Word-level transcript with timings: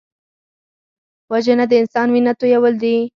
وژنه 1.31 1.65
د 1.69 1.73
انسان 1.81 2.07
وینه 2.11 2.31
تویول 2.39 2.73
دي 2.83 2.95